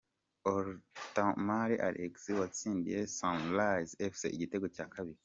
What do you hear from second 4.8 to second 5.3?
kabiri.